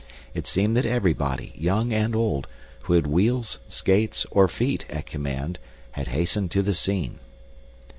[0.33, 2.47] It seemed that everybody, young and old,
[2.85, 5.59] who had wheels, skates, or feet at command
[5.91, 7.19] had hastened to the scene.